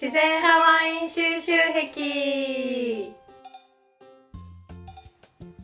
[0.00, 1.50] 自然派ワイン収集
[1.92, 3.12] 癖。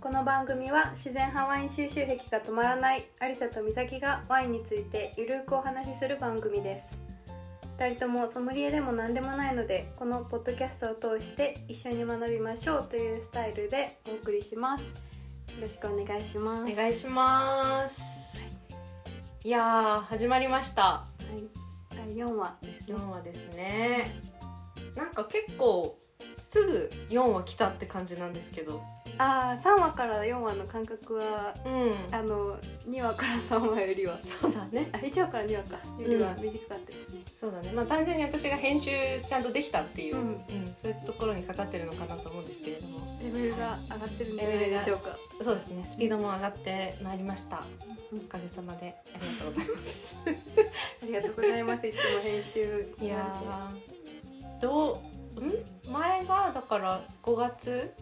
[0.01, 6.99] この番組は自然派ワイン収集癖が止まらないアリサと美咲がワインについてゆるくお話しする番組です。
[7.79, 14.83] 2人ともソムリエでも何でもないのでこのポッドキャストを通して一緒に学びましょうというスタイルでお送りします。
[14.83, 14.91] よ
[15.63, 16.63] ろしくお願いします。
[16.65, 18.41] お願いします、
[19.45, 20.83] い、やー始まりました。
[20.83, 21.07] は
[21.37, 21.64] い。
[21.64, 21.64] 第
[22.15, 22.95] 4話ですね。
[22.97, 24.21] 4話ですね。
[24.95, 25.99] なんか結構
[26.43, 28.83] すぐ4話来たって感じなんですけど。
[29.17, 32.15] ああ3話から4話の間隔はうん。
[32.15, 34.19] あの2話から3話よりは。
[34.19, 34.89] そうだね。
[34.93, 35.77] あ1話から2話か。
[36.03, 37.71] よりは短かったですね、そうだね。
[37.73, 38.91] まあ単純に私が編集
[39.27, 40.37] ちゃんとできたっていう、ううんん。
[40.83, 43.19] そういうところにかかってるのかなと思うんですけれども。
[43.23, 45.17] レベルが上がってるんじゃないでしょうか。
[45.41, 45.85] そうですね。
[45.87, 47.63] スピードも上がってまいりました。
[48.13, 48.97] おかげさまで。
[49.15, 50.19] ありがとうございます
[51.05, 51.87] ありがとうございます。
[51.87, 54.61] いつも編集いやー。
[54.61, 55.03] ど
[55.37, 55.41] う？
[55.45, 55.93] ん？
[55.93, 57.93] 前がだから5月？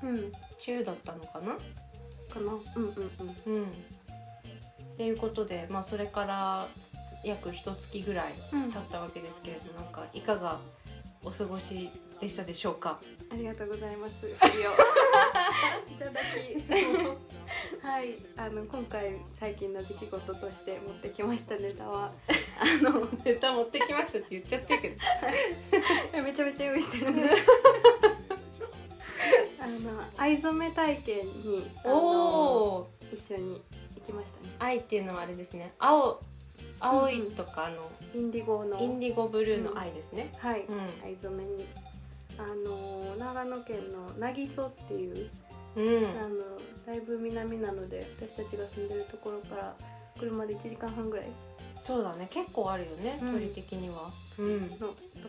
[0.00, 0.32] うん。
[0.56, 1.54] 中だったのかな？
[2.32, 2.52] かな。
[2.76, 3.10] うんうん
[3.46, 3.56] うん。
[3.56, 3.64] うん。
[3.64, 6.68] っていうことでまあそれから
[7.24, 8.70] 約一月ぐらいうん。
[8.70, 10.60] 経ったわけですけれどなんかいかが
[11.24, 11.90] お過ごし
[12.20, 13.00] でしたでしょうか？
[13.34, 14.26] ありがとうございます。
[14.30, 16.74] いただき、
[17.84, 22.12] はい、あの今回最近の出来事として持ってきましたネタは、
[22.60, 26.22] あのネタ持ってきましたって言っちゃってるけど。
[26.22, 27.22] めちゃめちゃ用意してるんで。
[29.58, 33.64] あの藍染め体験にあお一緒に
[33.96, 34.50] 行きましたね。
[34.60, 35.74] 愛っていうのはあれですね。
[35.80, 36.20] 青
[36.78, 38.78] 青いとかあの、インディゴの。
[38.78, 40.78] インディゴブルーの愛ですね、はい、うん。
[41.02, 41.66] 藍染めに
[42.38, 45.30] あの長野県の渚っていう
[45.76, 45.84] うん。
[46.20, 46.34] あの
[46.86, 49.74] だいぶ南なので私たちが住んでるところから
[50.18, 51.26] 車で1時間半ぐらい。
[51.80, 52.28] そうだね。
[52.30, 53.32] 結構あるよね、うん。
[53.32, 54.12] 距離的には。
[54.38, 54.70] うん。
[54.70, 54.86] のと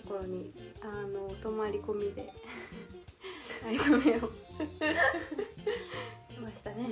[0.07, 0.51] ころに
[0.81, 2.29] あの泊まり込みで
[3.65, 4.19] 藍染めを
[6.31, 6.83] しましたね。
[6.83, 6.91] うん。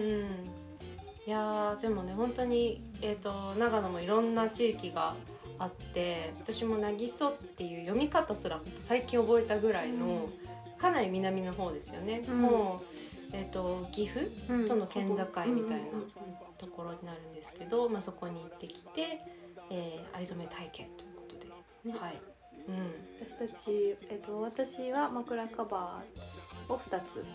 [1.25, 5.16] いやーでもね本当に、えー、と長野もいろんな地域が
[5.63, 10.29] あって私も「なぎそ」っていう読み方すら最近覚えたぐらいの、
[10.78, 12.41] かなり南の方ですよね、うん。
[12.41, 14.68] もう、えー、と岐阜うん。
[14.68, 15.88] との県境みたいな
[16.57, 19.22] ところになるんですけど、まあ、そこに行ってきて、
[19.69, 21.47] えー藍染め体験ということで、
[21.91, 22.00] ね。
[22.00, 22.22] はい、
[22.68, 22.94] うん、
[23.25, 27.25] 私たち、えっと、私は枕カバーを2つ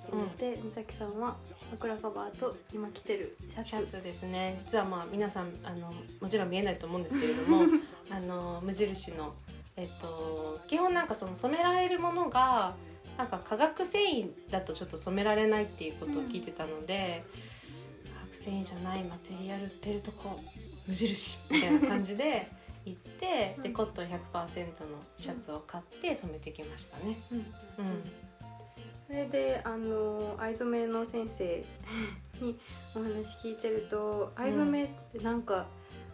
[0.00, 1.36] 染めて、美咲さんは
[1.72, 3.68] 枕カバーと今着てるシャツ。
[3.68, 4.60] シャツですね。
[4.66, 7.62] 実はまあ皆さんあのもちろん見えないと思うんですけれども
[8.10, 9.34] あの無印の、
[9.76, 12.76] えっと、基本なんかその染められるものが
[13.16, 17.24] なんか化学繊維だとちょっと染められないっていうことを聞いてたので、
[18.14, 20.38] 化学繊維じゃないマテリアル売ってるとこ
[20.86, 22.48] 無印みたいな感じで
[22.86, 27.20] 行って、うんでコットン100%のシャツを買って染めてきましたね。
[27.32, 27.38] うん。
[27.38, 27.44] うん
[29.08, 31.64] それであの藍染めの先生
[32.42, 32.58] に
[32.94, 35.66] お話聞いてると藍染めってなんか、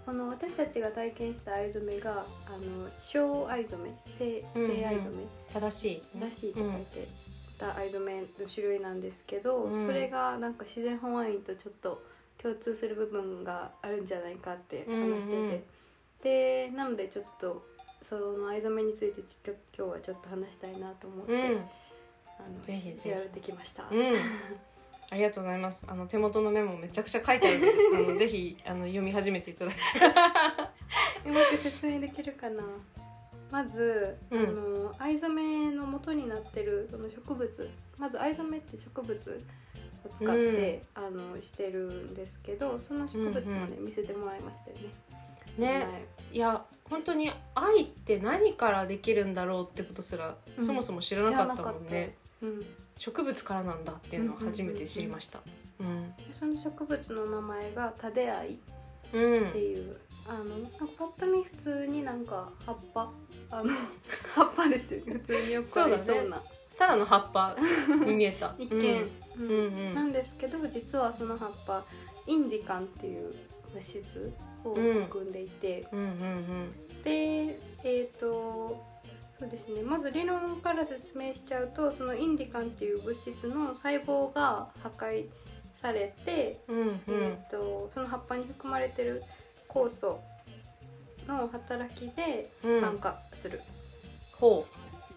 [0.06, 4.76] あの私たちが体験した藍染めがあの小藍染め正うんうん。
[4.76, 5.84] 正藍染め正し
[6.16, 7.08] い、らしいと書いて
[7.58, 9.86] た藍染めの種類なんですけど、うん。
[9.86, 12.00] それがなんか自然本ワインとちょっと
[12.40, 15.48] 共通する部分があるんじゃないかって話してて、うん。
[15.48, 15.62] うん
[16.22, 17.66] でなのでちょっと
[18.00, 19.20] その藍染めについて
[19.76, 21.60] 今日はちょっと話したいなと思って、うん
[22.38, 23.84] あのぜひぜひ調べてきました。
[23.90, 24.16] うん。
[25.10, 25.86] ありがとうございます。
[25.88, 27.72] あの手元のメモめちゃくちゃ書いてあるので、
[28.08, 29.80] あのぜひあの読み始めていただいて。
[31.28, 32.62] うまく説明できるかな
[33.50, 39.40] まず、うんあの藍染めの元になってるその植物まず藍染めって植物
[40.04, 44.92] を使って、あのしてるんですけどその植物もね、見せてもらいましたよね。
[45.56, 45.86] ね、
[46.32, 52.16] いや本当に愛って何からできるんだろうってことすら、うんそもそも知らなかったもんね。
[52.96, 55.40] 植物からなんだっていうのを初めて知りました。
[55.80, 56.12] うん。
[56.38, 58.56] その植物の名前がタデアイっ
[59.12, 59.52] うん。
[59.52, 59.96] ていう、
[60.26, 63.10] あのなんかパッと見普通になんか葉っぱ
[63.50, 63.70] あの
[64.34, 66.42] 葉っぱですよね普通によくありそうな
[66.78, 67.56] ただの葉っぱ
[68.06, 68.54] に見えた。
[68.58, 69.46] 一見、うん。
[69.46, 69.52] う
[69.90, 71.84] んなんですけど実はその葉っぱ
[72.26, 73.32] インディカンっていう
[73.72, 74.32] 物質
[74.64, 75.86] を含んでいて。
[77.04, 78.93] でえっ、と
[79.38, 79.82] そうですね。
[79.82, 85.26] まず理論から説明しちゃうとそのインディカンっていう物質の細胞が破壊
[85.80, 86.94] されて、うんうん。
[87.08, 89.22] えー、とその葉っぱに含まれてる
[89.68, 90.20] 酵素
[91.26, 92.80] の働きでうん。
[92.80, 93.60] 酸化する、
[94.32, 94.66] ほ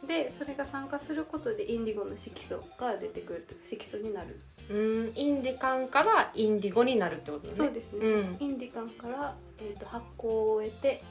[0.07, 5.11] でそれが酸化することでインディゴの色素が出てくると色素になる、ううん。
[5.15, 7.55] インディカンからインディゴになるってことだね。
[7.55, 8.37] そうですね、うん。
[8.39, 11.03] インディカンから、えー、と発酵を得て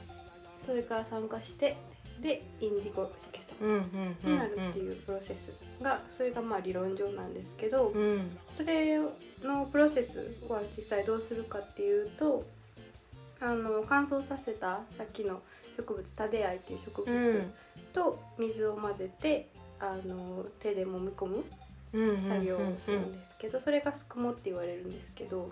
[0.65, 1.77] それから酸化して
[2.21, 8.29] でインディゴ色素になるっていうプロセスがそれがまあ理論上なんですけどうん。
[8.49, 12.43] それのプロセスは実際どうするかっていうと
[13.39, 15.41] あの乾燥させたさっきの
[15.75, 17.23] 植物タデアイっていう植うん。
[17.23, 17.45] 物
[17.93, 19.49] と水を混ぜて
[19.79, 21.43] あの手で揉み込む
[21.93, 25.51] うん作業をするんですけど、それがすくもって言われるんですけど、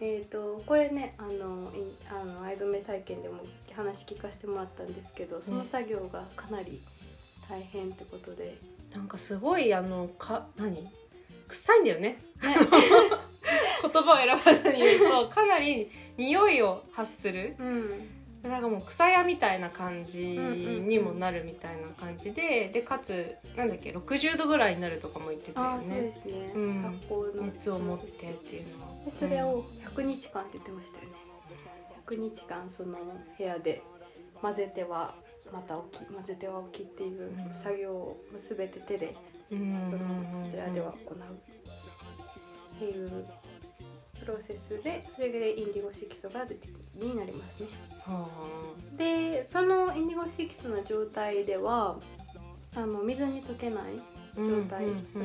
[0.00, 3.40] えー、とこれねあのいあの藍染め体験でも
[3.76, 6.80] 話聞かせてもらったんですけどその作業がかなり
[7.48, 8.56] 大変ってことで、
[8.94, 10.88] なんかすごいあのか何？
[11.48, 12.16] 臭いんだよね。
[12.40, 17.56] 言葉を選ばずに言うとかなり匂いを発する。
[17.58, 18.08] うん。
[18.42, 26.92] なんかもう草屋みたいな感じにもなるみたいな感じで、でかつなんだっけ60度ぐらいになるとかも言ってたよああそうでねすね、うん。
[27.42, 28.90] 熱を持ってっていうのは。
[29.04, 29.64] でそれを
[29.94, 31.10] 100日間って言ってましたよね。
[32.06, 32.98] 100日間その
[33.38, 33.82] 部屋で
[34.40, 35.14] 混ぜては
[35.52, 39.16] また置き混ぜては置きっていううん作業を全て手で
[39.50, 41.16] うんそのそちらでは行う
[42.76, 43.26] っていう
[44.18, 47.68] プロセスでそれでインディゴ色素が出てになりますね。
[48.06, 48.28] は
[48.96, 51.98] でそのインディゴ色素の状態では
[52.76, 53.84] あの水に溶けない
[54.36, 55.24] あ状態、その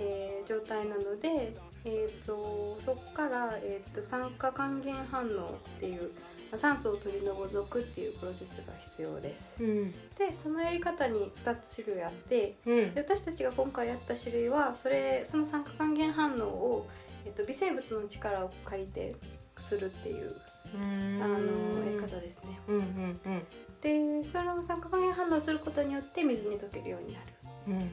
[0.00, 1.54] えー状態なので、
[1.84, 6.12] えー、とそこから、えー、と酸化還元反応っていう
[6.50, 9.54] まあ酸素を取り除くっていうプロセスが必要です。
[9.60, 16.88] うんでそのやり方に2つ種類あってうんで私たちが今回やった種類はそれその酸化還元反応を、
[17.26, 19.14] えっと微生物の力を借りて
[19.58, 20.34] するっていう
[20.74, 21.36] うんあの
[21.84, 22.58] やり方ですね。
[22.68, 22.82] うんうん
[23.26, 23.46] うん
[23.82, 27.26] でその酸化還元反応をすることによって水に溶けるようになる。
[27.68, 27.90] うんうん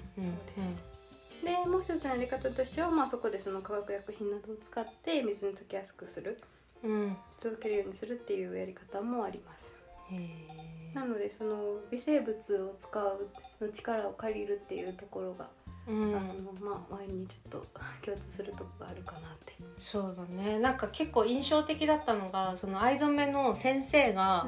[1.44, 6.40] でもう一つのやり方としては、まあ、そこでその化学薬品などを使って水に溶けやすくする。
[6.84, 6.92] うん。
[6.92, 9.74] うん溶けるようにするっていうやり方もあります。
[10.12, 13.30] へえなのでその微生物を使う
[13.60, 15.48] の力を借りるっていうところが、
[15.88, 16.16] うん。
[16.16, 17.68] あのまあワインにちょっと
[18.06, 19.54] 共通するところがあるかなって。
[19.78, 20.60] そうだね。
[20.60, 24.48] なんか結構印象的だったのがその藍染めの先生が、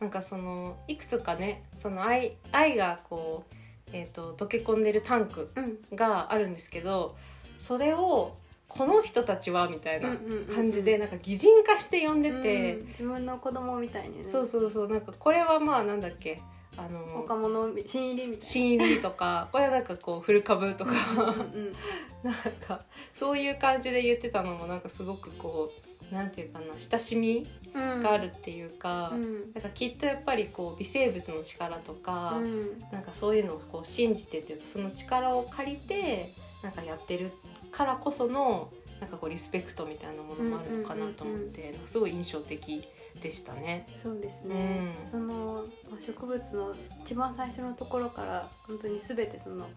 [0.00, 3.54] なんかそのいくつかねその藍藍がこう、
[3.92, 5.96] えー、と溶け込んでるタンクうん。
[5.96, 7.16] があるんですけど
[7.58, 8.36] それを
[8.68, 10.16] この人たちはみたいな
[10.54, 12.86] 感じでなんか擬人化して呼んでて、うん。
[12.86, 14.24] 自分の子供みたいにね。
[14.24, 14.88] そうそうそう。
[14.88, 16.40] なんかこれはまあなんだっけ
[16.76, 20.92] あの若者新入りみたい新入りとか これはなんかこう古株とか。
[21.16, 21.24] な。
[21.24, 21.72] うんうん。
[22.22, 22.80] なんか
[23.12, 28.00] そういう感じで言ってたのもなんかすごくこうなんていうかな親しみうん。
[28.02, 29.52] があるっていうか、うん。
[29.54, 32.78] なんかきっとやっぱりこう微生物の力とか、うん。
[32.90, 37.30] なんかそういうのをこう信じてというかその力を借りてなんかやってる
[37.70, 42.86] からこそのなんかこうリスペクトみたいなものもあるのかなと思って、すごい印象的
[43.22, 43.86] でしたね。
[44.02, 45.10] そうですね、うん。
[45.10, 46.74] そのまあ植物の
[47.04, 49.68] 一番最初のところから本当に全てその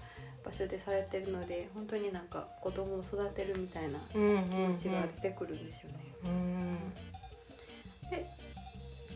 [0.44, 5.98] 場所でされてるので本当になんか子供を育てるみたいな気持ちが出てくるんでしょうね。
[6.24, 6.78] うん。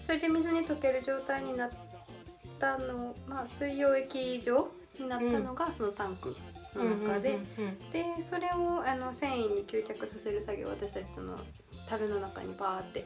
[0.01, 1.69] それで水に溶ける状態になっ
[2.59, 6.33] たの、まあ、水溶液状になったのがそのタンク
[6.73, 7.37] の中で、
[7.91, 11.37] でそれをあの繊維に吸着させる作業を私たちその
[11.89, 13.05] 樽の中にバーって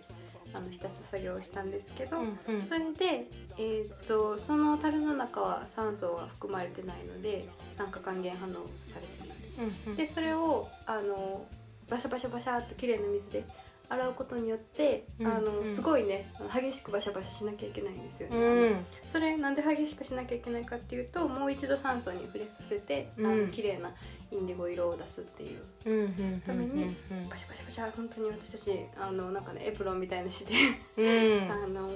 [0.54, 2.66] あの浸す作業をしたんですけど、うんうん。
[2.66, 3.28] それで、
[3.58, 9.38] えー、とその樽の中は酸素は含まれてないので酸化還元反応されてない。
[9.86, 9.96] うんうん。
[9.96, 11.46] でそれをあの
[11.90, 13.46] バシャバシャバシャっときれいな水で
[13.90, 15.72] 洗うことによって、うんあのうん。
[15.72, 18.38] すごいね激しくバシャバシャしなきゃいけないんですよね。
[18.38, 18.86] うん。
[19.12, 23.42] それなんで激しくしなきゃいけないかっていうともう一度酸素に触れさせて、あうん。
[23.48, 23.92] の綺麗な
[24.32, 26.04] インディゴ色を出すっていううんう
[26.38, 30.54] んためにうんバシャバシャバシャ本当に私たちあのなんかねエプロンみたいなして、
[30.98, 31.90] うんあの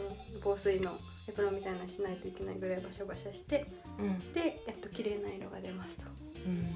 [0.44, 0.92] 防水の
[1.27, 3.65] エプロンみたいなのしないといけないぐらいバシャバシャして
[4.00, 6.06] うんでやっと綺麗な色が出ますと。
[6.46, 6.70] うん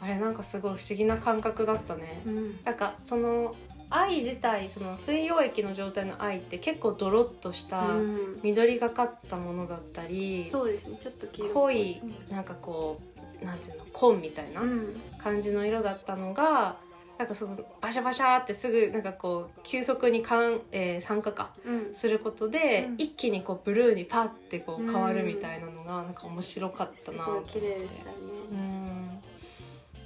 [0.00, 2.22] あれなんかすごい不思議な感覚だったね。
[2.64, 3.54] なんかその
[3.88, 13.11] 愛自体その水溶液の状態の愛って結構ドロッとしたうん緑がかったものだったり、そうですねちょっと黄色っぽ濃いなんかこう
[13.44, 15.00] なんていうの紺みたいなうん。
[15.18, 16.76] 感じの色だったのが
[17.18, 21.94] なんかそのバシャバシャってすぐなんかこう急速にかん、えー酸化かうん。
[21.94, 22.94] することで、うん。
[22.98, 28.58] 一気にこうブルーにパッてこう変わるみたいなのがなんか面白かったすなごい綺麗でしたうね。
[28.60, 29.22] ん。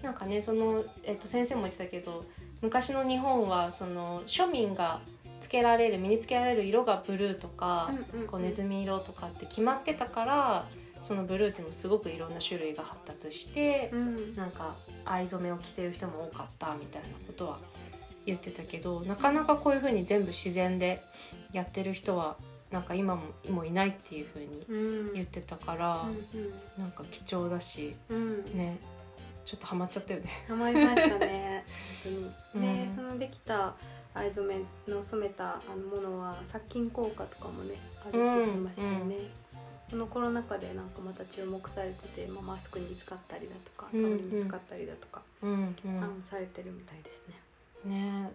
[0.02, 2.25] なんかねその、えっと、先生も言ってたけど
[2.61, 5.00] 昔の日本はその庶民が
[5.40, 8.26] つけられる身につけられる色がブルーとか、うんうん。
[8.26, 10.66] こうネズミ色とかって決まってたから
[11.07, 14.35] そのブルーっていうのもすごくいろんな種類が発達して、うん。
[14.35, 17.59] なんか藍染めを着てる人も多かったみたいなことは
[18.27, 21.05] 言ってたけどなかなかこういう風に全部自然で
[21.53, 22.37] やってる人は
[22.73, 24.75] なんか今ももういないっていう風にう
[25.11, 25.13] ん。
[25.15, 26.03] 言ってたから、
[26.35, 28.17] うんなんか貴重だしうん。
[28.17, 28.21] う
[28.55, 28.77] んね
[29.45, 30.29] ちょっとハマっちゃったよね。
[30.49, 31.65] ハマりましたね。
[32.03, 32.67] 本当に。
[32.67, 32.97] で、うん。
[32.97, 33.77] そのできた
[34.13, 34.57] 藍染
[34.89, 39.17] めの染めたあのものは殺菌効果とかもねあるって言ってましたよね。
[39.90, 44.05] このコロナ禍でなんかまた注目されてて、まあ、マスクに使ったりだとかタうん。
[44.05, 47.35] オルに使ったりだとか、うんあのされてるみたいですね。
[47.85, 48.33] うん、ね。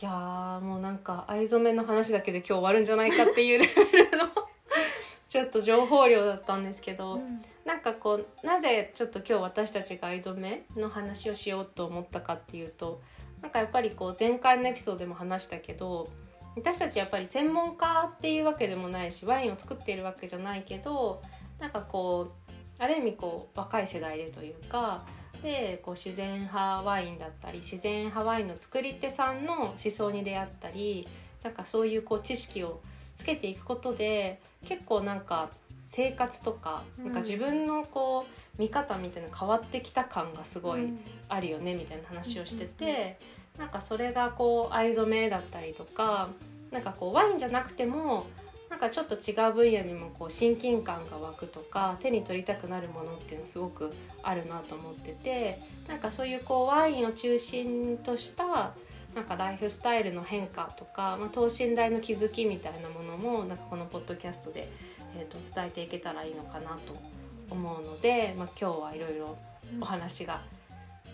[0.00, 4.24] いやーもうなんか藍染めの話だけで今日終わるんじゃないかっていうレベルの
[5.30, 7.20] ちょっと情報量だったんですけど、
[7.64, 13.00] なんかこうなぜちょっと今日私たちが藍染めの話をしようと思ったかっていうと
[13.40, 16.08] なんかやっぱりこう前回のエピソードでも話したけど
[16.56, 21.22] 私たちやっぱり専門家っていうわけでもないしワインを作っているわけじゃないけど
[21.58, 25.04] なんかこうある意味こう若い世代でというか
[25.42, 31.06] でこう自然派ワインだったり自然派ワインの作り手さんの思想に出会ったり
[31.42, 32.80] なんかそういうこう知識を
[33.14, 35.50] つけていくことで結構なんか
[35.84, 37.04] 生活とかうん。
[37.04, 38.26] なんか自分のこ
[38.58, 40.88] う見方みたいなの変わってきた感がすごい
[41.28, 43.18] あるよねみたいな話をしてて
[43.58, 46.28] なんかそれがこう藍染めだったりとか
[46.70, 48.26] なんかこうワインじゃなくても
[48.68, 53.92] なんかちょっと違う分野にもこう親近感が湧くとか手に取りたくなるものっていうのはすごく
[54.24, 58.74] あるなと思っててなんかそういうこうワインを中心とした
[59.14, 64.68] なんかライフスタイルの変化とか、まあ、等身大の気づきみたいなものもなんかこのポッドキャストで、
[65.16, 66.96] えー、と伝えていけたらいいのかなと
[67.50, 69.36] 思うので、まあ、今日はいろいろ
[69.80, 70.40] お話が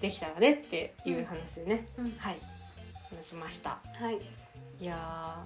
[0.00, 2.38] できたらねっていう話でね、うんはい
[3.10, 4.18] 話しましたはい。
[4.80, 5.36] いや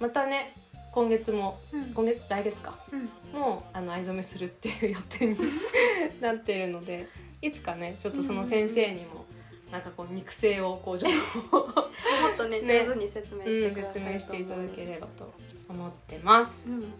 [0.00, 0.54] ーまたね
[0.92, 3.08] 今月もうん今月来月かうん
[3.40, 5.36] もうあの藍染めするっていう予定に
[6.20, 7.08] なってるので
[7.40, 9.24] いつかねちょっとその先生にも
[9.72, 11.12] なんかこう肉声をこうちょっ
[11.50, 14.92] ともっとねね上手に説明しうんてください説明していただけば。
[14.94, 15.34] ればと
[15.68, 16.68] 思ってます。
[16.68, 16.92] うん。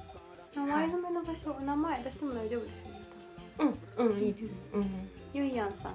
[0.67, 2.91] 前染めの場所、名前出しても大丈夫ですね。
[3.99, 4.63] うんうんいいです。
[4.73, 5.09] うん。
[5.33, 5.95] ゆいやんさん。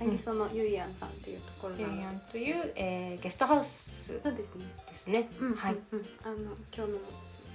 [0.00, 4.64] なぎそのゆいやんさんっていうところケイなのヤンという、えーゲストハウスそうですね。
[4.88, 5.28] ですね。
[5.38, 5.76] うんはい。
[5.92, 6.36] うんうんあの
[6.74, 6.98] 今日の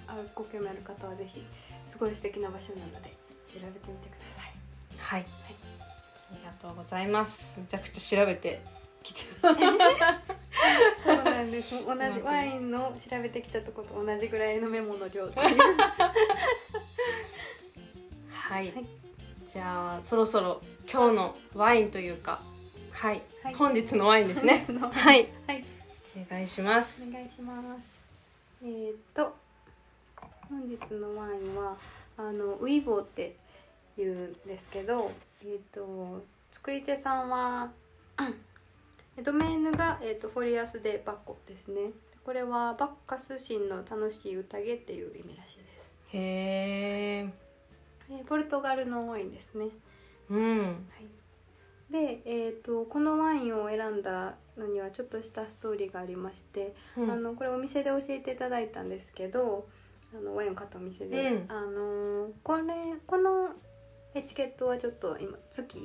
[0.07, 1.43] あご興味ある方はぜひ
[1.87, 3.09] すごい素敵な場所なので
[3.47, 4.53] 調べてみてください。
[4.99, 5.25] はい。
[6.31, 7.59] ありがとうございます。
[7.59, 8.61] めちゃくちゃ調べて
[9.01, 9.21] きて。
[9.41, 9.55] そう
[11.23, 11.83] なんです。
[11.83, 15.25] 同じワインの調べてきたとこと同じぐらいのメモの量。
[18.29, 19.04] はい、はい
[19.55, 20.59] じゃあそろそろ
[20.91, 22.41] 今日のワインというか
[22.91, 25.63] はい、はい本日のワインですねはいはい。
[26.13, 27.95] お願いしますお願いします。
[28.61, 29.33] えーっと
[30.49, 31.77] 本日のワインは
[32.17, 33.37] あのウイボーって
[33.97, 35.09] 言うんですけど、
[35.41, 36.21] えーっと
[36.51, 37.71] 作り手さんは
[39.17, 41.91] うんドメインがえーっとフォリアス・デ・バッコですね。
[42.25, 45.93] これはバッカス神の楽しい宴っていう意味らしいです。
[46.11, 47.44] へえ
[48.09, 49.67] えーポルトガルのワインですね。
[50.29, 50.59] うん。
[50.59, 50.65] は
[50.99, 57.11] い、で、えー、とこのワインを選んだのにはちょっとしたストーリーがありまして、うん。
[57.11, 59.67] あのこれお店で教えていただいたんですけど
[60.13, 61.45] あのワインを買ったお店で、うん。
[61.49, 62.63] あのこれ
[63.05, 63.49] この
[64.13, 65.77] エチケットはちょっと今月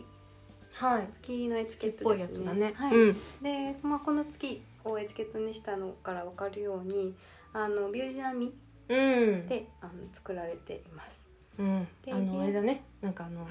[0.72, 1.08] はい。
[1.12, 2.22] 月のエチケットですね。
[2.22, 2.96] やつだね、はい。
[2.96, 3.14] うん。
[3.42, 7.14] で、まあ、この月をエチケットにしたのから分かるように
[7.52, 8.54] あのビュージナミ
[8.88, 9.46] うん。
[9.48, 11.19] であの作られています。
[11.58, 11.88] うん。
[12.04, 12.82] であのあれだね。
[13.00, 13.46] なんかあの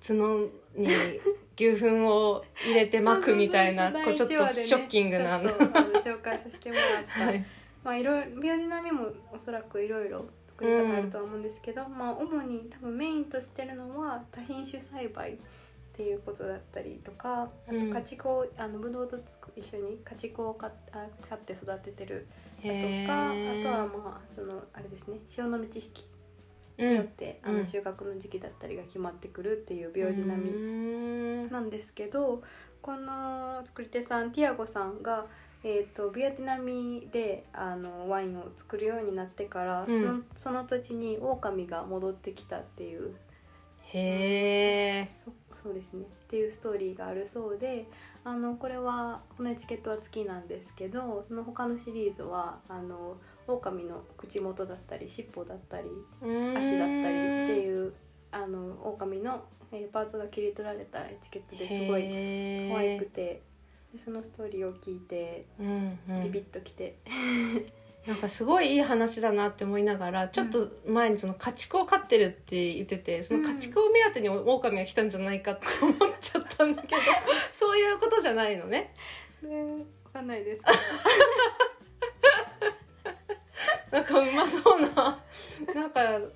[0.00, 0.88] 角に
[1.56, 5.48] 牛糞を入れて巻くみたいなこうちょっとショッキングなあの。
[5.48, 7.44] ちょっとあの紹介させてもらった、はい。
[7.84, 15.36] まあいろいろビオリナミもおそらくいろいろ作り方あるとは思うんですけど、まあ主に多分メインとしてるのは多品種栽培っ
[15.94, 22.26] ていうことだったりとかあとうん家畜を、あのブドウとつく一緒に家畜を飼っあ飼って育ててる
[22.62, 26.11] とへかあーとはまあそのあれですね潮の満ち引きうん
[26.82, 27.58] によって、あうん。
[27.60, 30.52] の収穫の時期だったりが決まってくるっていうビオリナミう
[31.46, 31.50] ん。
[31.50, 32.42] なんですけど
[32.80, 35.26] この作り手さんティアゴさんが、
[35.62, 40.00] えー、とビエトナミであのワインを作るようになってから、うん。
[40.00, 43.14] そのその土地に狼が戻ってきたっていう。
[43.94, 45.30] へえそ
[45.62, 46.04] そうですね。
[46.04, 47.86] っていうストーリーがあるそうで
[48.24, 53.16] あのこれはこのエチケットは月なんですけどその他のシリーズはあの
[53.54, 55.88] 狼の口元だったり尻尾だったり
[56.56, 57.92] 足だったりってういう
[58.30, 63.42] あの狼の、えーパーツが切り取られたエチケットですごい可愛くて
[63.92, 66.24] でそのストーリーを聞いてうんうん。
[66.24, 66.96] ビビッときて、
[68.06, 77.02] なんかすごいいい話だなって思いながらちょっと前にその家畜を飼ってるって言っててその家畜を目当てに狼が来たんじゃないかって思っちゃったんだけど
[77.52, 78.94] そういうことじゃないのね。
[79.42, 80.62] ねわかんないです
[83.92, 85.18] なんかうまそうな
[85.74, 86.32] なんかう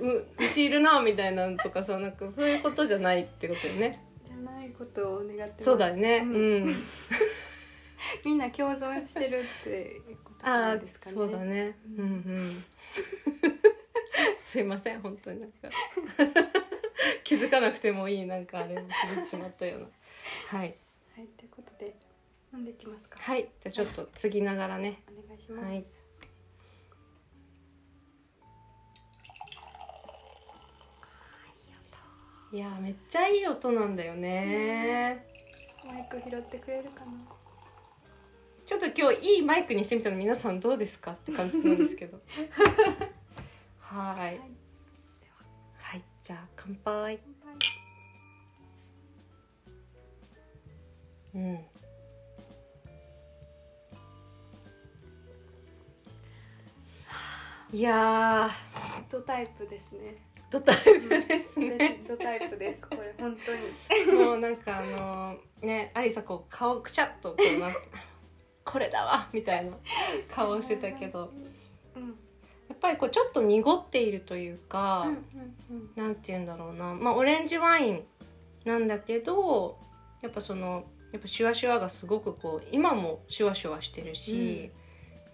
[0.00, 4.00] う牛いるなみたいなのとかさなんかそういうことじゃないってことよね。
[4.24, 6.18] じゃないことを願ってそうだよね。
[6.18, 6.64] ううん。
[6.66, 6.74] ん、
[8.24, 11.14] みんな共存してるってことなんですかね。
[11.14, 11.76] そうだね。
[11.98, 12.04] うん。
[12.04, 12.06] う
[12.38, 12.64] ん
[14.38, 15.68] すいません本当になんか。
[17.24, 19.86] 気づかなくてもいいなんかあれを気づいてしまったような。
[20.58, 20.76] はい。
[21.16, 21.96] はいということで
[22.52, 23.18] 飲んでいきますか。
[23.20, 23.48] はい。
[23.60, 25.02] じゃあちょっと継ぎながらね。
[25.08, 26.03] お願いします、はい
[32.54, 35.26] いやーめっちゃいい音なんだよね。
[35.84, 37.10] マイク拾ってくれるかな？
[38.64, 42.20] ちょっと今日いいマイクにしてみたら皆さんどうですかって感じなんですけど。
[43.82, 44.38] はい。
[45.78, 47.18] はいじゃあ乾杯。
[51.34, 51.58] うん。
[57.72, 58.48] いや
[59.10, 60.14] ドタイプですね。
[60.30, 61.98] ードタイプですね。
[62.04, 62.80] 私ドタイプです。
[62.82, 64.14] これ本当に。
[64.24, 67.78] もうなんかあのねアリサこう顔くしゃっとこうなって
[68.64, 69.76] これだわみたいな
[70.28, 71.32] 顔をしてたけど。
[71.96, 72.16] うん。
[72.68, 75.10] やっぱりこうちょっと濁っているというか、うん
[75.70, 76.94] うんなんて言うんだろうな。
[76.94, 78.06] まあオレンジワイン
[78.64, 79.76] なんだけど
[80.22, 84.70] やっぱそのやっぱシュワシュワがすごくこう今もシュワシュワしてるし、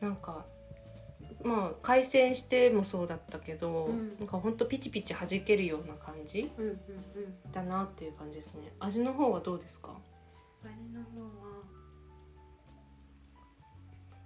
[0.01, 0.47] なんか
[1.43, 4.19] まあ回線してもそうだったけど、うん。
[4.19, 7.53] なんかほんとピチピチ弾けるような感じうんうんうん。
[7.53, 8.73] だなっていう感じですね。
[8.79, 9.97] 味の方はどうですか？
[10.65, 11.61] あれの方は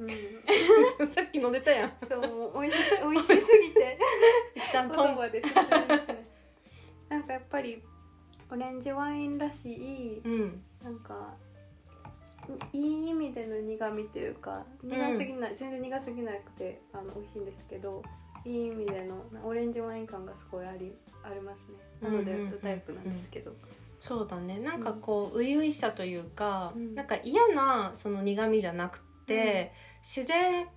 [0.00, 0.08] うん。
[1.08, 1.92] さっき飲んでたやん。
[2.08, 3.98] そうもう美味し美味しすぎて
[4.56, 5.14] 一旦言トン。
[5.14, 5.42] 葉で
[7.08, 7.82] なんかやっぱり
[8.50, 10.62] オレンジワインらしいうん。
[10.82, 11.36] なんか
[12.72, 18.02] いいい意味での苦味というか苦すぎない、全然苦すぎなくてあの美味しいんですけど
[18.44, 21.78] いい意味でのオレンジワイン感がすごいありありますね。
[22.02, 22.50] なのでうんうんうんうん。
[22.50, 23.52] ドタイプなんですけど、
[23.98, 24.58] そうだね。
[24.58, 26.94] なんかこう初々しさというか、うん。
[26.94, 30.68] なんか嫌なその苦味じゃなくて、自然っ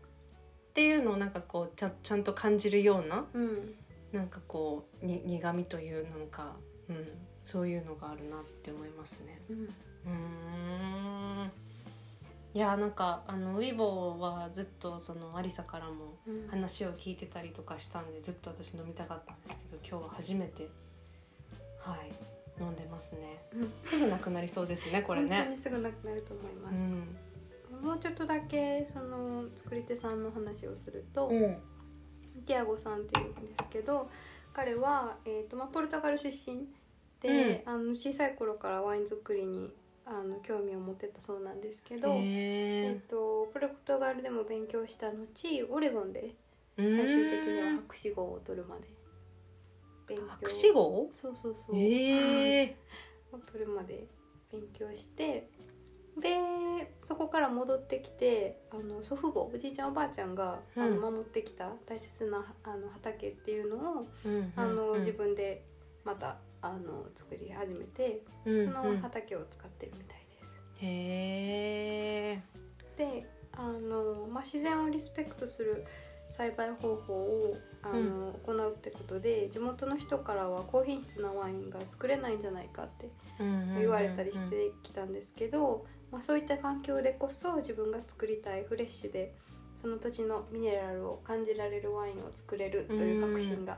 [0.74, 3.76] ていうのをなんかこうちゃちゃんと感じるようなうん。
[4.14, 6.56] なんかこうに苦味というなんか、
[6.88, 7.08] うん、
[7.44, 9.42] そういうのがあるなって思いますね。
[9.50, 9.70] うん
[10.08, 10.14] うー
[11.46, 11.52] ん。
[12.54, 16.48] いやなんかあのウィボーはずっとそのアリサからもうん。
[16.50, 20.70] 話を聞いてたりとかしたんでずっと私飲みたかったんですけど今日は初めて
[21.80, 22.12] はい
[22.60, 23.38] 飲んでますね。
[23.54, 23.72] うん。
[23.80, 26.86] すぐなくなりそうですねこれ本当ねにすぐなくなると思います、う
[27.84, 27.86] ん。
[27.86, 31.58] もうちょっとだけその作り手さんの話をすると、うん。
[32.46, 34.10] ティアゴさんっていうんですけど
[34.54, 36.66] 彼は、えーとまあ、ポルトガル出身
[37.22, 39.72] で、あの小さい頃からワイン作りに
[40.10, 46.34] あの興味を持ってたそうなんですけど、えへー、とポルトガルでも勉強した後オレゴンで
[46.78, 48.88] え最終的には博士号を取るまで。
[50.08, 50.24] 勉強。
[50.28, 51.10] 博士号？
[51.12, 52.78] そうそうそう、ええ
[53.34, 54.08] を取るまで
[54.50, 55.50] 勉強して
[56.18, 56.38] で
[57.04, 61.02] そこから戻ってきてあの祖父母おじいちゃんおばあちゃんが、あうん。
[61.02, 65.00] の守ってきた大切なあの畑っていうのを、うんあのうん。
[65.02, 65.64] 自分で
[66.04, 68.98] またあの作り始めて、うんそのうん。
[69.00, 70.18] 畑を使ってるみたい
[70.80, 72.42] へえで
[72.82, 72.98] す。
[72.98, 75.86] であの、まあ、自然をリスペクトする
[76.30, 83.10] 栽培方法をあの、行うってことで地元の人からは高品質なワインが作れないんじゃないかって
[83.80, 89.34] 言われたりしてきたんですけど、まあ、そういった環境でこそ自分が作りたいフレッシュで
[89.82, 93.78] その土地のミネラルを感じられるワインを作れるという確信が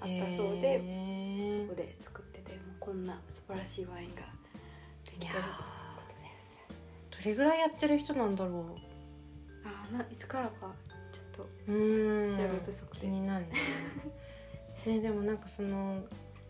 [0.00, 4.22] あったそうで、へそこで作っててもうこんな素晴らしいワインが
[5.04, 5.40] できてるこ
[6.08, 6.66] とです。
[7.10, 8.76] ーどれぐらいやってる人なんだろ
[9.64, 10.72] あないつからか
[11.12, 12.36] ちょっとううん。
[12.36, 13.00] 調べ不足で。
[13.00, 13.52] 気になるね。
[14.86, 16.02] ねでもなんかその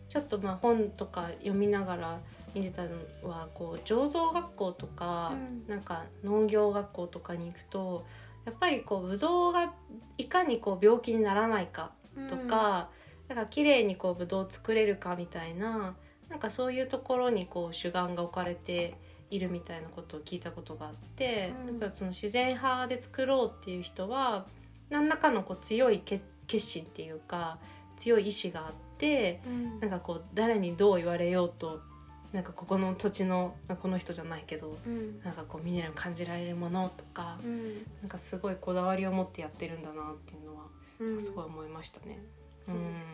[0.07, 2.19] ちょっとまあ本とか読みながら
[2.53, 5.67] 見てたのはこう醸造学校とか、うん。
[5.67, 8.05] なんか農業学校とかに行くと
[8.45, 9.73] やっぱりこうブドウが
[10.17, 11.91] いかにこう病気にならないか
[12.27, 12.89] とか、
[13.29, 15.95] だから綺麗にこうブドウを作れるかみたいな
[16.29, 18.95] なんかそういうところにこう主眼が置かれて
[19.29, 21.67] いるみたいなことを聞いたことがあって、うん。
[21.67, 24.45] やっぱりその自然派で作ろうっていう人は
[24.89, 27.59] 何らかのこう強い決決心っていうか
[27.95, 29.79] 強い意志があってうん。
[29.79, 31.81] なんかこう誰にどう言われようと
[32.33, 35.21] なんかここの土地のまあこの人じゃないけどうん。
[35.23, 37.73] なんかこうミネラル感じられるものとか、うん。
[38.01, 40.63] なんかすごいこだわりを持ってやってるんだなっていうのは
[40.99, 41.21] うん。
[41.21, 42.19] すごい思いましたね。
[42.69, 43.13] そうですね。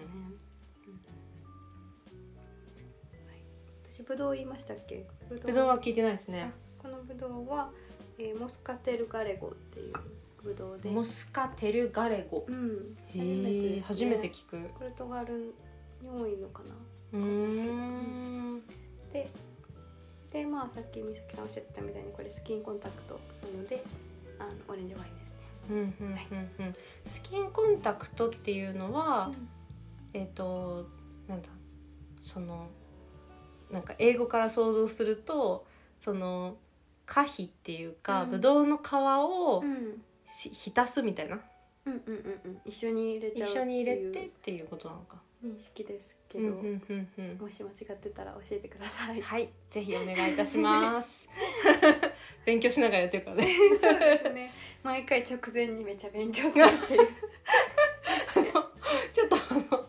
[3.91, 5.05] 私ブドウ言いましたっけ？
[5.29, 6.51] ブぶどうは聞いてないですあね。
[6.77, 7.71] このブドウは、
[8.19, 9.93] えーモスカテルガレゴっていう
[10.43, 10.89] ブドウで。
[10.89, 12.45] モスカテルガレゴ。
[12.47, 12.93] うん。
[13.83, 14.69] 初めてすね聞く。
[14.77, 15.53] ポルトガル
[16.01, 16.75] に多いのかな。
[17.13, 18.61] うーん。
[19.13, 19.29] で
[20.33, 23.13] でまあさっき美咲さんおっしゃってたみたいにこれスキンコンタクト
[23.53, 23.81] なので
[24.37, 25.34] あのオレンジワインです
[25.69, 25.88] ねうんうん
[26.60, 26.75] うんうん。
[27.04, 29.32] スキンコンタクトっていうのは、
[30.13, 30.88] えっ、と
[31.28, 31.49] なんだ
[32.21, 32.67] その
[33.71, 35.65] なんか英語から想像すると
[35.99, 36.58] その
[37.06, 38.30] 可否っていうか、うん。
[38.32, 40.01] ブドウの皮をうん。
[40.28, 41.39] 浸すみたいな。
[41.86, 42.62] うんうんうんうん。
[42.65, 43.49] 一緒に入れちゃう。
[43.49, 45.21] 一緒に入れてっていうことなのか。
[45.43, 47.37] 認識ですけど、うんうんうんうん。
[47.39, 49.21] もし間違ってたら教えてください。
[49.21, 51.29] はい、ぜひお願いいたします。
[52.45, 53.47] 勉強しながらやってるからね。
[53.81, 54.53] そうですね。
[54.83, 57.07] 毎回直前にめっちゃ勉強するっていう。
[59.13, 59.85] ちょっとあの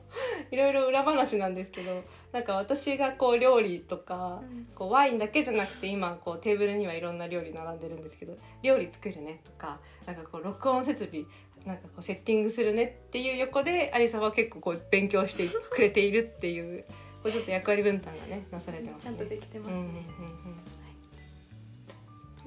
[0.51, 4.43] いろいろ裏話なんですけど、なんか私がこう料理とか、
[4.75, 11.25] こうワインだけじゃなくて今こうテーブルにはいろんな料理並んでるんですけど料理作るねとかなんかこう録音設備
[11.67, 16.85] なんかこうセッティングするねっていう横でアリサは結構こう勉強してくれているっていう
[17.23, 19.19] こうちょっと役割分担がねなされてますね。
[19.19, 19.73] ちゃんとできてます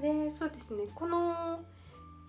[0.01, 0.84] ね、でそうですね。
[0.95, 1.60] この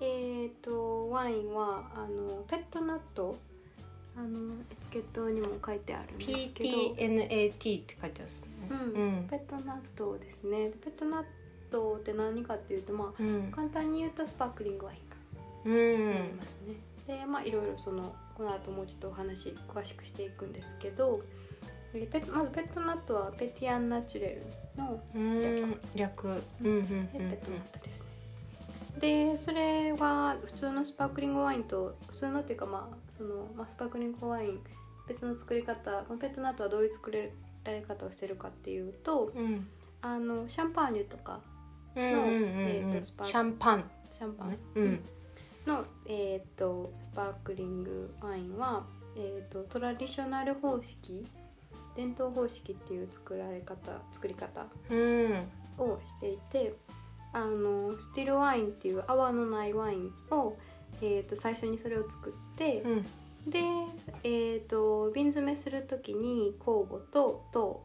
[0.01, 3.37] えっ、とワインはあのペットナット
[4.17, 6.71] あのエチケットにも書いてあるんですけど。
[6.71, 8.45] PTNAT って書いてあるんです。
[8.69, 8.79] うん。
[8.79, 9.27] うん。
[9.31, 10.71] ペットナットですね。
[10.71, 11.25] でペットナッ
[11.71, 13.53] トって何かっていうとまあうん。
[13.53, 14.99] 簡単に言うとスパークリングワイン。
[15.10, 15.10] か
[15.65, 16.37] うん。
[16.39, 16.75] ますね、
[17.07, 21.21] でまあいろいろそのこの後もうちょっとお話詳しくしていくんですけど
[22.33, 24.41] まずペットナットはペティアンナチュレ
[24.77, 25.81] ルのうん。
[25.95, 26.29] 略。
[26.29, 28.07] うんうんペットナットですね。
[29.01, 34.61] でそれは普通のスパークリングワインと普通のっていうかまあその、まあ、スパークリングワイン
[35.09, 37.19] 別の作り方このペットナットはどういう作ら
[37.73, 39.67] れ方をしてるかっていうとうん。
[40.03, 41.41] あのシャンパーニュとか
[41.95, 43.91] うんうんうんうんえーとスパーシャンパン。
[44.17, 44.59] シャンパン、ね。
[44.77, 45.05] うん
[45.67, 48.85] の、えー、とスパークリングワインは、
[49.17, 51.27] えー、とトラディショナル方式
[51.97, 56.75] 伝統方式っていう作られ方作り方うんをしていて
[57.33, 60.57] あのスティルワインっていう泡のないワインを、
[61.01, 63.07] えー、と最初にそれを作って、うん
[63.47, 63.61] で、
[64.23, 67.85] えー、と瓶詰めする時に酵母と糖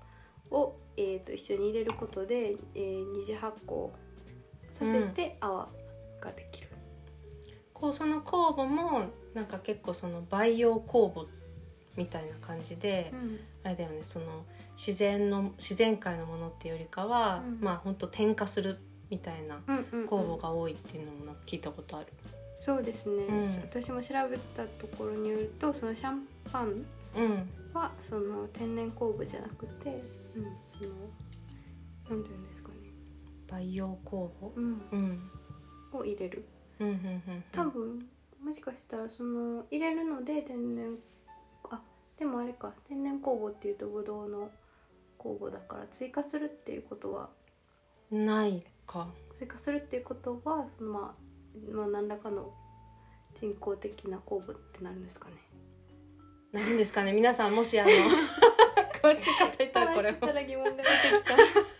[0.51, 3.89] を、えー、と一緒に入れることで、えー二次発酵
[4.71, 5.69] させて泡
[6.19, 6.64] ができる。
[7.75, 11.27] こうその酵母もなんか結構その培養酵母
[11.95, 13.39] みたいな感じで、うん。
[13.63, 14.45] あれだよねその
[14.77, 17.59] 自然の自然界のものっていうよりかは、うん。
[17.61, 19.59] まあ本当添加するみたいな
[20.07, 22.07] 酵母が多いっていうのも聞いたことある。
[22.59, 23.55] そうですね、うん。
[23.61, 26.85] 私も調べたところによるとそのシャンパン
[27.15, 27.49] うん。
[27.73, 30.01] はその天然酵母じゃなくて、
[30.35, 30.43] うん、
[30.79, 30.95] その
[32.09, 32.75] なんていうんですかね、
[33.47, 34.51] 培養酵母？
[34.55, 35.31] うん、うん。
[35.93, 36.45] を入れる
[37.51, 38.07] 多分
[38.43, 40.97] もしかしたらその入れるので天然
[41.69, 41.81] あ
[42.17, 44.51] でもあれか天然酵母っていうとブドウの
[45.17, 47.29] 酵母だから追加するっていうことは？
[48.11, 48.25] うん。
[48.25, 49.07] ないか。
[49.33, 52.53] 追加するっていうことはそのまあまあ何らかの
[53.35, 55.35] 人工的な酵母ってなるんですかね。
[56.51, 57.13] なんですかね。
[57.13, 57.89] 皆さんもしあの
[59.01, 60.19] 詳しい方いたらこれも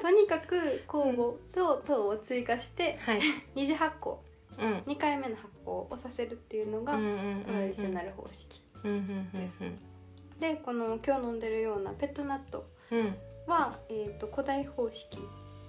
[0.00, 3.20] とにかく酵母と糖を追加してはい。
[3.54, 4.18] 二次発酵
[4.58, 4.78] うん。
[4.92, 9.60] 2回目の発酵をさせるっていうのがトラディショナル方式、です。
[10.40, 13.14] でこの今日飲んでるようなペットナットうん。
[13.46, 15.18] は、えー、と古代方式。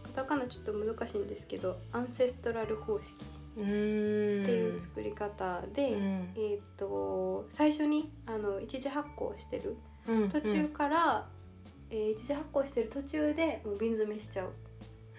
[0.04, 3.24] カタカナちょっと難しいんですけどアンセストラル方式。
[3.54, 6.34] っていう作り方で、うん。
[6.36, 10.30] えー、と最初にあの一次発酵してるうん。
[10.30, 11.28] 途中から、
[11.92, 14.50] えー一次発酵してる途中でもう瓶詰めしちゃう。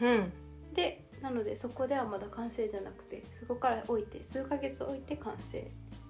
[0.01, 0.33] うん。
[0.75, 5.59] でなのでそこではまだ完成じゃなくてそこから置いて数ヶ月置いて完成。
[5.59, 5.63] っ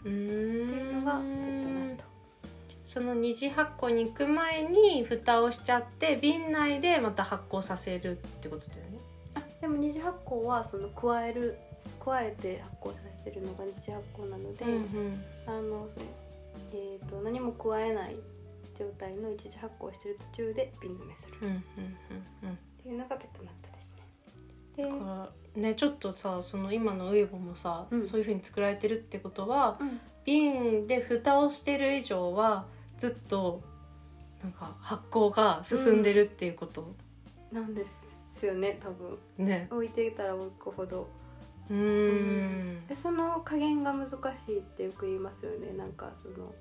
[0.05, 2.05] てうんいうのがペットナット
[2.85, 8.98] その二次発酵に行く前に蓋をしちゃって瓶内でまた発酵させるってことだよね。
[9.35, 11.57] あでも二次発酵はその加える
[12.05, 15.25] 加えて発酵させてるのが二次発酵なので、うん。
[15.46, 15.88] あの
[16.72, 18.16] えー、と何も加えない
[18.83, 21.37] 状態の一次発酵してる途中で瓶詰めする。
[21.37, 21.57] っうんうん
[22.51, 22.59] うん。
[22.83, 24.03] ていうのがペットナットですね。
[24.77, 24.99] で、うん。
[24.99, 28.07] だからねちょっとさその今のウイボもさ、うん。
[28.07, 30.01] そういう風に作られてるってことはうん。
[30.25, 32.66] 瓶で蓋をしてる以上は
[32.97, 33.61] ずっと
[34.42, 36.95] なんか発酵が進んでるっていうこと、
[37.53, 39.18] なんですよね多分。
[39.38, 39.68] ね。
[39.71, 41.09] 置いていたら置くほど。
[41.71, 42.87] うーん。
[42.87, 44.14] でその加減が難し
[44.53, 45.73] いってよく言いますよね。
[45.77, 46.53] なんかその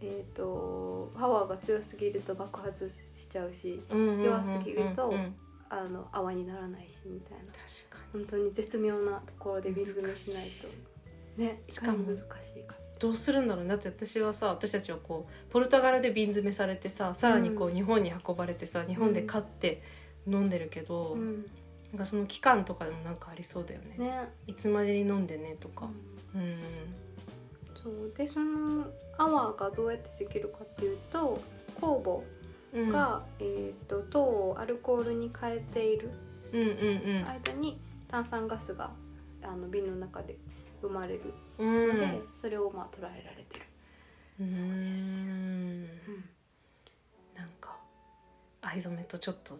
[0.00, 5.34] えっ、とパワーが強すぎると爆発しちゃうし弱すぎるとうん
[5.70, 7.44] あの泡にならないしみたいな。
[7.46, 7.58] 確
[7.90, 11.42] か本当に絶妙なところで瓶詰めしないと。
[11.42, 12.20] ねしかも難し
[12.58, 13.66] いかどうするんだろう？
[13.66, 17.74] だって私はさ私たちはこうポルトガルで瓶詰めされてささらにこううん。
[17.74, 19.82] 日本に運ばれてさ日本で買って
[20.26, 21.46] 飲んでるけど、うん。
[21.92, 23.96] なんかその期間とかでもなんかありそうだよね。
[23.98, 24.28] ね。
[24.46, 25.88] いつまでに飲んでねとか。
[26.34, 26.40] うん。
[26.40, 26.58] うん
[27.88, 31.40] そうでその泡がどうやってできるかっていうと
[31.80, 32.22] 酵
[32.74, 32.86] うん。
[32.86, 36.10] 母が、えー、と糖をアルコールに変えている
[36.52, 38.90] うんうん間に炭酸ガスが
[39.42, 40.36] あの瓶の中で
[40.82, 41.88] 生まれるうん。
[41.88, 43.64] ので、それをまあ捉えられてる、
[44.40, 44.48] うん。
[44.48, 45.02] そうです。
[45.24, 45.82] ん。
[47.34, 47.76] なんか
[48.60, 49.58] 藍染めとちょっと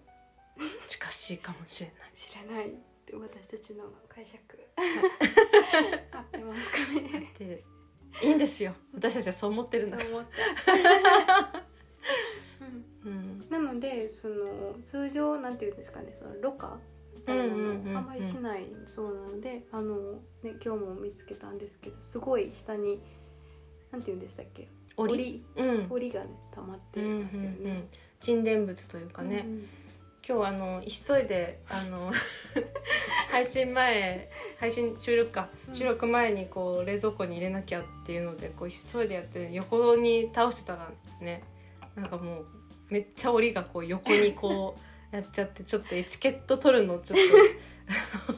[0.86, 2.10] 近しいかもしれない。
[2.14, 2.70] 知らないっ
[3.06, 4.38] て私たちの解釈。
[6.12, 7.32] 合ってますかね。
[7.38, 7.64] で
[8.22, 8.74] いいんですよ。
[8.94, 10.08] 私たちはそう思ってるんだから。
[10.10, 10.26] そう思っ
[11.26, 11.64] た、
[13.04, 13.12] うん。
[13.12, 13.66] うん。
[13.66, 16.78] なのでその通常なんていうんですかねそのろ過
[17.14, 18.66] みたいなのあんまりしない。
[18.86, 19.96] そうなのであの、
[20.42, 23.00] ね、今日も見つけたんですけどすごい下に
[23.90, 24.68] なんていうんでしたっけ？
[24.96, 25.86] 折折うん。
[25.90, 27.64] 折がね溜まっていますようんうんうん。
[27.64, 27.84] ね。
[28.20, 29.68] 沈殿物というかね、うん
[30.28, 32.12] 今日あの急いであの
[33.32, 34.28] 配信前
[34.60, 35.74] 配信収録かうん。
[35.74, 40.90] 収録前にこう冷蔵庫に入れなきゃっていうのでこう急いでやって横に倒してたら
[41.22, 41.42] ね
[41.94, 42.46] なんかもう
[42.90, 44.76] めっちゃ折りがこう横にこ
[45.12, 47.18] うやっちゃって ちょっとエチケット取るのちょっ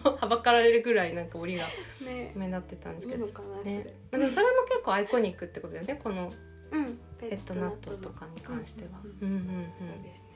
[0.00, 1.66] と はばかられるぐらいなんか折りが
[2.06, 2.32] ね。
[2.36, 3.26] 目立ってたんですけど
[3.64, 3.94] ねれ。
[4.12, 6.32] まあ、でもそれも結構アイコニックってことだよねこの
[6.70, 9.00] うん、ペットナットとかに関しては。
[9.02, 9.72] ううんんうんうん。
[9.76, 10.29] そうですね。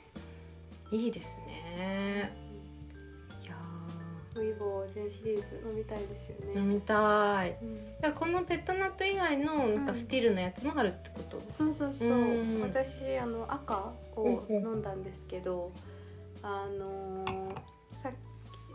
[0.95, 2.33] いいですね。
[3.45, 3.55] いや
[4.37, 6.53] ウイボー全シリーズ飲みたいですよね。
[6.55, 7.57] ー飲みたい。
[7.63, 7.65] う
[8.09, 11.41] んこのペットナット以外のなんかスティールのやつもあるってこと？
[11.53, 15.73] そうそうそう、うん私あの赤を飲んだんですけど、
[16.43, 17.55] あのー
[18.03, 18.11] さ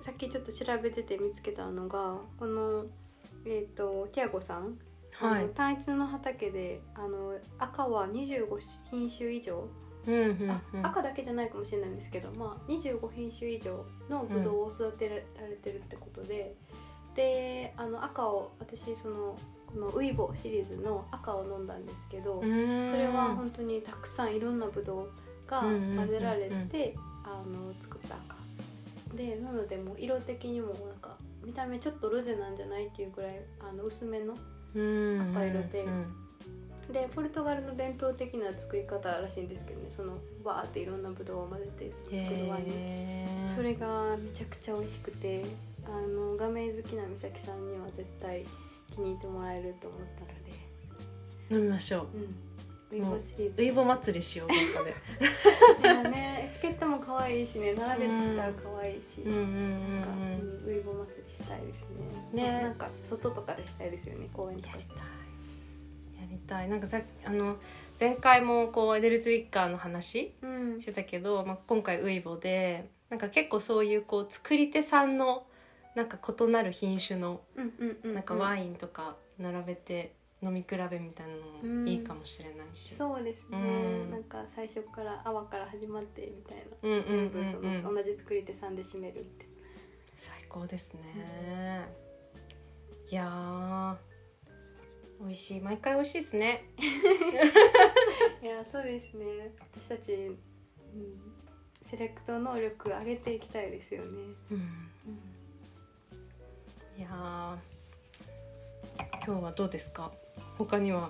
[0.03, 2.85] さっきちょっと調べてて見つけたのがこの
[3.45, 4.77] えっ、とティアゴさん、
[5.13, 5.47] はい。
[5.49, 8.47] 単一の畑であの赤は25
[8.89, 9.67] 品種以上、
[10.07, 10.85] うんうんあうん。
[10.85, 16.55] 赤だけじゃないかもしれないんですけど、まあ、25品種以上のブドウを育てられてるってことで、
[17.15, 25.09] であの赤を私そのこのウイボシリーズの赤を飲んだんですけど、それは本当にたくさんいろんなブドウ
[25.47, 28.39] が混ぜられて、あの作った赤。
[29.15, 34.35] でなのでもう色的にもなんか見た目ちょっとロゼなんじゃないっていうぐらいあの薄めの
[34.75, 36.15] うん赤色でうん
[36.91, 39.87] でポルトガルの伝統的な作り方らしいんですけどね。
[39.89, 45.45] そのバーっていろんなブドウを混ぜて作るワインそれがめちゃくちゃ美味しくて
[45.85, 48.43] あの画面好きな美咲さんには絶対
[48.95, 51.55] 気に入ってもらえると思ったので。
[51.55, 52.07] 飲みましょう。
[52.15, 52.49] うん。
[52.91, 53.61] ウイボシリーズ。
[53.61, 56.09] ウイボ祭りしようどっかで。
[56.09, 60.21] ねエチケットも可愛いしね並べてきたら可愛いし、うんうんうんなんか、うん。
[60.23, 61.85] うんウイボ祭りしたいです
[62.33, 62.43] ね。
[62.43, 62.61] ね。
[62.63, 64.77] なんか外とかでしたいですよね公園とか。
[64.77, 65.18] でやりたい。
[66.19, 66.69] やりたい。
[66.69, 67.57] なんかさあの
[67.99, 70.81] 前回もこうエデルツウィッカーの話うん。
[70.81, 75.45] してたけど、まあ、今回ウイボでなんか結構そういうこう作り手さんの
[75.95, 81.33] なんか異なる品種のうんうんうんなんかワインとか並べて飲み比べみたいな
[81.67, 84.11] のもいいかもしれないし、そうですね、うん。
[84.11, 87.75] なんか最初から泡から始まってみたいな、うんうん全部うん。
[87.75, 89.49] うんその同じ作り手さんで締めるって。
[90.15, 91.87] 最高ですね、
[93.09, 94.08] いやー
[95.19, 95.61] 美味しい。
[95.61, 96.63] 毎回美味しいですね。
[98.41, 99.51] いやそうですね。
[99.75, 100.37] 私たち、うん、
[101.85, 104.07] セレクト能力上げていきたいですよね、
[104.51, 104.57] うん。
[104.57, 104.61] うん。
[106.97, 107.57] いやー
[109.25, 110.11] 今日はどうですか？
[110.57, 111.09] 他には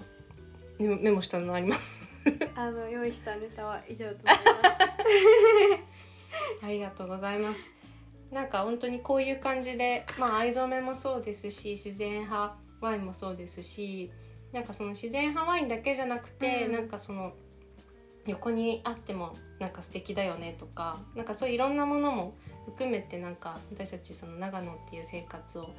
[0.79, 2.03] メモしたのあります？
[2.55, 4.47] あの用意したネタは以上となります。
[6.65, 7.71] ありがとうございます。
[8.31, 14.11] なんか本当にこういう感じで、まあ藍染めもそうですし、自然派ワインもそうですし、
[14.51, 16.73] なんかその自然派ワインだけじゃなくて、うん。
[16.73, 17.33] なんかその
[18.25, 25.69] 横にあってもなんか素敵だよねとか、なんかそういういろんなものも含めてなんか私たちその長野っていう生活を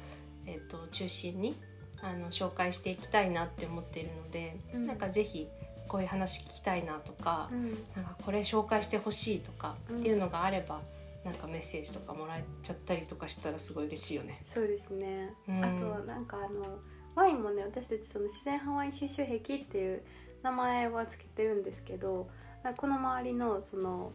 [0.45, 1.55] えっ、と中心に
[2.01, 4.87] あの紹介していきたいなって思っているので、うん。
[4.87, 5.47] なんかぜひ
[5.87, 7.49] こういう話聞きたいなとか。
[7.51, 7.71] うん。
[7.95, 10.81] なんかこれ紹介してほしいとかっていうのがあれば、
[11.23, 14.41] なんかメッセージとかもらえちゃったりとかしたらすごい嬉しいよね。
[14.43, 15.63] そうですね、うん。
[15.63, 16.79] あとなんかあの
[17.15, 20.03] ワインもね私たちその自然派ワイン収集壁っていう
[20.41, 22.29] 名前はつけてるんですけど
[22.77, 24.13] この周りのその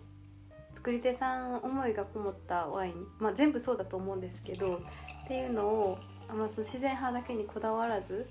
[0.73, 4.83] 作り手さんの思いがこもったワイン、まあ、全部そうだと思うんですけど
[5.25, 8.29] っていうのを、あまあ、その自然派だけにこだわらず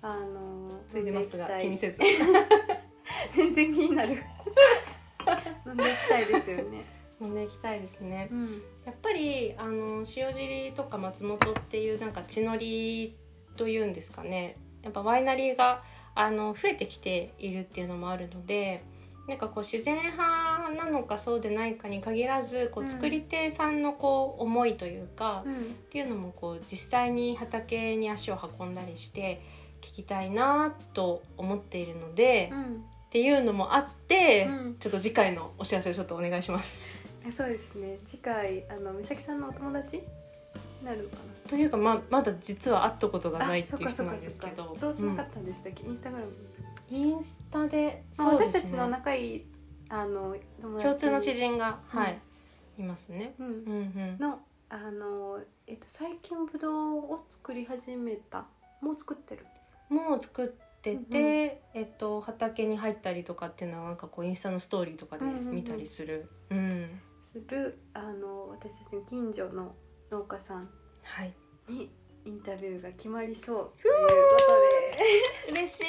[0.00, 2.00] あのついてますが気にせず。
[3.34, 4.12] 全然気になる。
[5.66, 8.28] 飲んでいきたいですよね飲んでいきたいですね。
[8.32, 8.62] うん。
[8.84, 13.16] やっぱりあの塩尻とか松本っていうなんか地のり
[13.56, 14.56] というんですかね。
[14.82, 15.82] やっぱワイナリーが
[16.14, 18.82] あの増えてきているっていうのもあるので
[19.28, 22.88] なんかこう自然派なのかそうでないかに限らずこううん。
[22.88, 25.74] 作り手さんのこう思いというか、っうん。
[25.90, 29.42] ていうのもこう実際に畑に足を運んだりして
[29.82, 32.84] 聞きたいなと思っているので、っうん。
[33.10, 34.76] ていうのもあって、うん。
[34.78, 36.98] ちょっと次回のお知らせをちょっとお願いします。
[37.26, 37.98] えそうですね。
[38.06, 39.98] 次回あの美咲さんのお友達？
[39.98, 40.04] に
[40.84, 41.50] なるのかな？
[41.50, 44.76] というかままだ実は会ったことがないっていう人なんですけど。
[44.80, 46.32] どうつながったんでしたっけ、インスタグラム、
[46.90, 48.92] インスタでまあそうです私たちのね。
[48.92, 49.46] 仲いい
[49.88, 52.00] あの共通の知人が、うん。
[52.00, 52.18] はい
[52.78, 53.34] いますね。
[53.38, 53.46] うん。
[53.46, 53.60] うんう
[54.16, 54.38] ん、の
[54.70, 58.46] あのえっと最近ぶどうを作り始めた。
[58.80, 59.44] もう作ってる？
[59.90, 60.46] もう作っ
[60.80, 61.82] てて、うんうん。
[61.82, 65.54] えっと畑に入ったりとかっていうのはなんかこうインスタのストーリーとかでうんうんうん。
[65.56, 66.30] 見たりする。
[66.50, 69.74] うんするあの私たちの近所の
[70.10, 70.68] 農家さん
[71.04, 71.34] はい。
[71.68, 71.90] に
[72.24, 74.36] インタビューが決まりそうというこ
[75.46, 75.60] とで。
[75.60, 75.84] 嬉しい。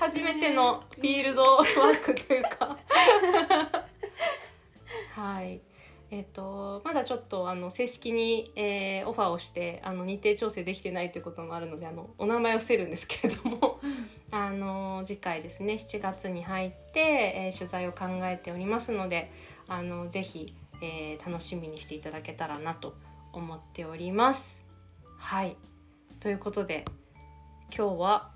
[0.00, 2.78] 初めてのフィールドワークというか。
[5.14, 5.60] はい。
[6.10, 13.80] えっ、とまだちょっとあの正式に、えーオファーをしてあの日程調整できてないということもあるのであのお名前を伏せるんですけれども。
[14.32, 15.74] あの次回ですね。
[15.74, 19.30] 7月に入って、えー取材を考えておりますので
[19.68, 22.94] あのぜひ、えー楽しみにしていただけたらなと
[23.32, 24.64] 思っております。
[25.18, 25.56] はい。
[26.20, 26.84] ということで
[27.76, 28.30] 今日は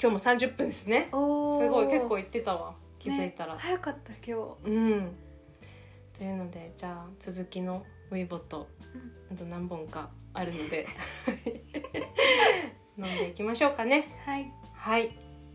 [0.00, 1.08] 今日も30分ですね。
[1.10, 2.74] すごい結構いってたわ。
[2.98, 4.70] 気づいたら、ね早かった今日。
[4.70, 5.16] うん。
[6.16, 8.68] というのでじゃあ続きのウィボと
[9.30, 9.34] うん。
[9.34, 10.86] あと何本かあるので
[12.98, 14.04] 飲んでいきましょうかね。
[14.24, 14.52] はい。
[14.74, 15.10] はい。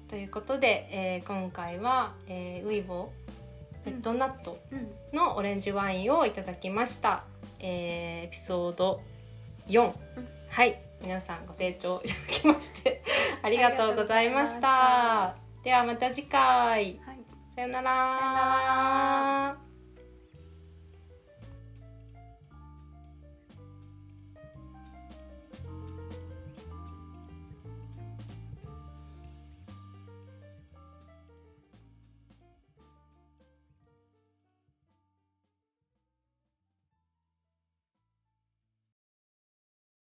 [0.08, 3.12] ということで、えー今回は、えーウィボ
[3.86, 7.24] レッドナットうんのオレンジワインをいただきました、
[7.60, 9.02] えーエピソード
[9.68, 9.94] 4、うん。
[10.50, 10.80] はい。
[11.02, 13.02] 皆さんご清聴いただきまして
[13.42, 15.36] ありがとうございました。
[15.64, 16.40] ではまた次回。
[16.40, 17.00] はい。
[17.56, 17.90] さよなら。
[17.90, 19.71] さよなら